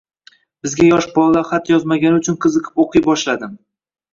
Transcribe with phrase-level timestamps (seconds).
[0.67, 3.55] Bizga yosh bolalar xat yozmagani uchun qiziqib o`qiy boshladim